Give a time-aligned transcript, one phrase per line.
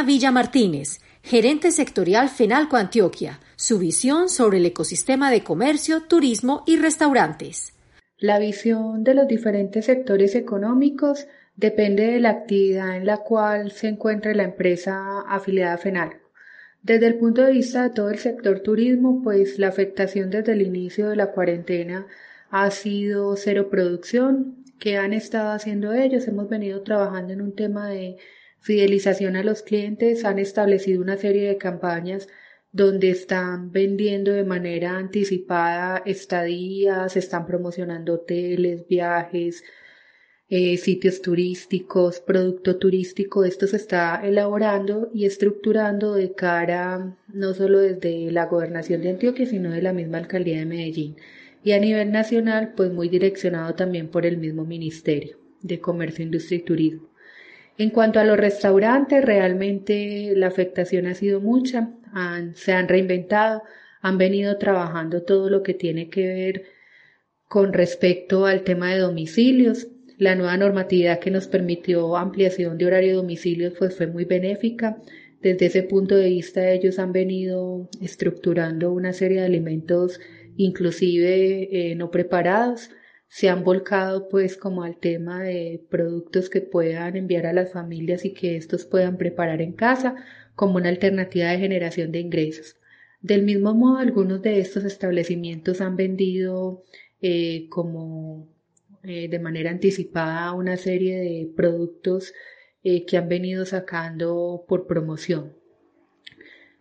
[0.00, 6.62] Karina Villa Martínez, gerente sectorial FENALCO Antioquia, su visión sobre el ecosistema de comercio, turismo
[6.66, 7.74] y restaurantes.
[8.16, 13.88] La visión de los diferentes sectores económicos depende de la actividad en la cual se
[13.88, 16.30] encuentre la empresa afiliada a FENALCO.
[16.82, 20.62] Desde el punto de vista de todo el sector turismo, pues la afectación desde el
[20.62, 22.06] inicio de la cuarentena
[22.48, 24.64] ha sido cero producción.
[24.78, 26.26] ¿Qué han estado haciendo ellos?
[26.26, 28.16] Hemos venido trabajando en un tema de
[28.60, 32.28] fidelización a los clientes, han establecido una serie de campañas
[32.72, 39.64] donde están vendiendo de manera anticipada estadías, están promocionando hoteles, viajes,
[40.48, 43.44] eh, sitios turísticos, producto turístico.
[43.44, 49.46] Esto se está elaborando y estructurando de cara no solo desde la gobernación de Antioquia,
[49.46, 51.16] sino de la misma alcaldía de Medellín.
[51.62, 56.58] Y a nivel nacional, pues muy direccionado también por el mismo Ministerio de Comercio, Industria
[56.58, 57.09] y Turismo.
[57.80, 61.94] En cuanto a los restaurantes, realmente la afectación ha sido mucha,
[62.52, 63.62] se han reinventado,
[64.02, 66.64] han venido trabajando todo lo que tiene que ver
[67.48, 73.08] con respecto al tema de domicilios, la nueva normatividad que nos permitió ampliación de horario
[73.12, 74.98] de domicilio pues fue muy benéfica.
[75.40, 80.20] Desde ese punto de vista ellos han venido estructurando una serie de alimentos
[80.58, 82.90] inclusive eh, no preparados.
[83.30, 88.24] Se han volcado pues como al tema de productos que puedan enviar a las familias
[88.24, 90.16] y que estos puedan preparar en casa
[90.56, 92.76] como una alternativa de generación de ingresos.
[93.22, 96.82] Del mismo modo, algunos de estos establecimientos han vendido
[97.22, 98.48] eh, como
[99.04, 102.34] eh, de manera anticipada una serie de productos
[102.82, 105.52] eh, que han venido sacando por promoción.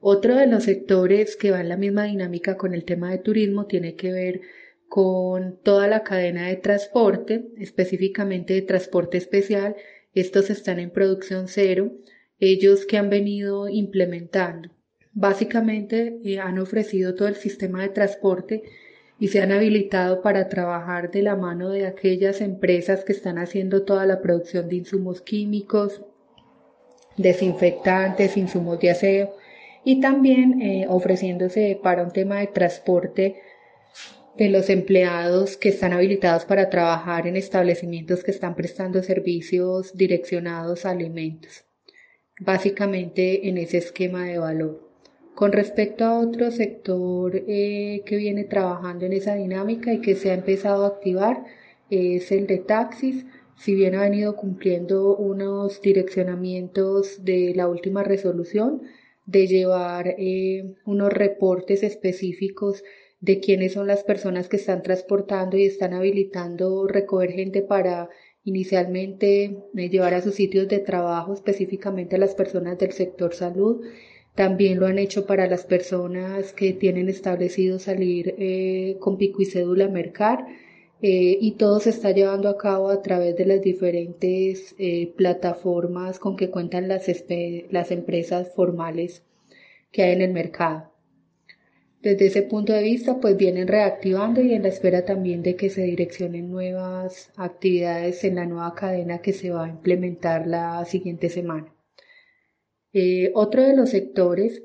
[0.00, 3.66] Otro de los sectores que va en la misma dinámica con el tema de turismo
[3.66, 4.40] tiene que ver
[4.92, 9.74] con toda la cadena de transporte, específicamente de transporte especial.
[10.12, 11.92] Estos están en producción cero,
[12.38, 14.68] ellos que han venido implementando.
[15.14, 18.64] Básicamente eh, han ofrecido todo el sistema de transporte
[19.18, 23.84] y se han habilitado para trabajar de la mano de aquellas empresas que están haciendo
[23.84, 26.02] toda la producción de insumos químicos,
[27.16, 29.34] desinfectantes, insumos de aseo
[29.86, 33.40] y también eh, ofreciéndose para un tema de transporte
[34.36, 40.86] de los empleados que están habilitados para trabajar en establecimientos que están prestando servicios direccionados
[40.86, 41.64] a alimentos,
[42.40, 44.92] básicamente en ese esquema de valor.
[45.34, 50.30] Con respecto a otro sector eh, que viene trabajando en esa dinámica y que se
[50.30, 51.44] ha empezado a activar,
[51.90, 53.26] es el de taxis.
[53.56, 58.82] Si bien ha venido cumpliendo unos direccionamientos de la última resolución,
[59.24, 62.82] de llevar eh, unos reportes específicos
[63.22, 68.10] de quiénes son las personas que están transportando y están habilitando recoger gente para
[68.44, 73.80] inicialmente eh, llevar a sus sitios de trabajo, específicamente a las personas del sector salud
[74.34, 79.44] también lo han hecho para las personas que tienen establecido salir eh, con pico y
[79.44, 80.46] cédula a mercar
[81.02, 84.74] eh, y todo se está llevando a cabo a través de las diferentes
[85.16, 87.06] plataformas con que cuentan las,
[87.70, 89.22] las empresas formales
[89.92, 90.91] que hay en el mercado.
[92.02, 95.70] Desde ese punto de vista, pues vienen reactivando y en la espera también de que
[95.70, 101.28] se direccionen nuevas actividades en la nueva cadena que se va a implementar la siguiente
[101.28, 101.72] semana.
[102.92, 104.64] Eh, otro de los sectores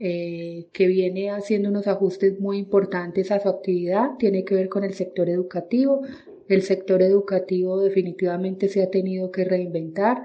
[0.00, 4.82] eh, que viene haciendo unos ajustes muy importantes a su actividad tiene que ver con
[4.82, 6.02] el sector educativo.
[6.48, 10.24] El sector educativo definitivamente se ha tenido que reinventar,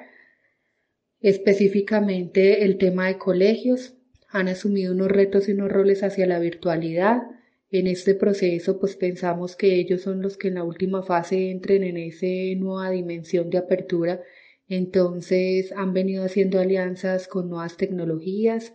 [1.22, 3.97] específicamente el tema de colegios.
[4.28, 7.24] Han asumido unos retos y unos roles hacia la virtualidad.
[7.70, 11.84] En este proceso, pues pensamos que ellos son los que en la última fase entren
[11.84, 12.26] en esa
[12.60, 14.22] nueva dimensión de apertura
[14.70, 18.74] entonces han venido haciendo alianzas con nuevas tecnologías,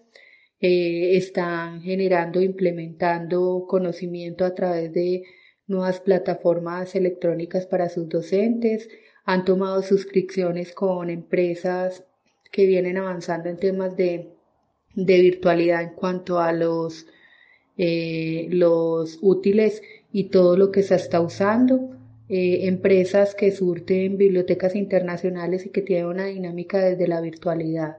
[0.61, 5.25] eh, están generando, implementando conocimiento a través de
[5.67, 8.89] nuevas plataformas electrónicas para sus docentes,
[9.25, 12.05] han tomado suscripciones con empresas
[12.51, 13.97] que vienen avanzando en temas
[14.95, 17.07] de, virtualidad en cuanto a los,
[17.77, 21.91] eh, los útiles y todo lo que se está usando.
[22.29, 27.99] Eh, empresas que surten bibliotecas internacionales y que tienen una dinámica desde la virtualidad.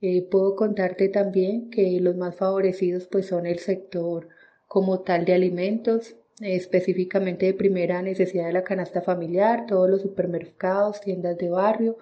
[0.00, 4.28] Eh, puedo contarte también que los más favorecidos pues son el sector
[4.68, 11.00] como tal de alimentos, específicamente de primera necesidad de la canasta familiar, todos los supermercados,
[11.00, 11.98] tiendas de barrio,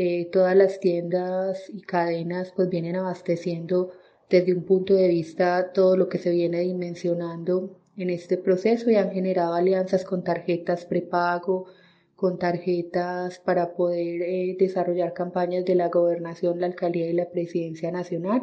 [0.00, 3.90] eh, todas las tiendas y cadenas pues vienen abasteciendo
[4.30, 8.94] desde un punto de vista todo lo que se viene dimensionando en este proceso y
[8.94, 11.66] han generado alianzas con tarjetas prepago,
[12.14, 17.90] con tarjetas para poder eh, desarrollar campañas de la gobernación, la alcaldía y la presidencia
[17.90, 18.42] nacional.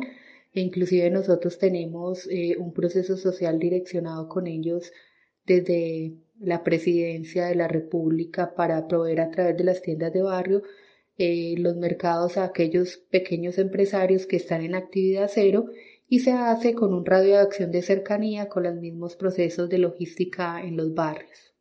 [0.54, 4.92] E inclusive nosotros tenemos eh, un proceso social direccionado con ellos
[5.46, 10.64] desde la presidencia de la República para proveer a través de las tiendas de barrio
[11.18, 15.68] eh, los mercados a aquellos pequeños empresarios que están en actividad cero
[16.08, 19.80] y se hace con un radio de acción de cercanía con los mismos procesos de
[19.80, 21.55] logística en los barrios.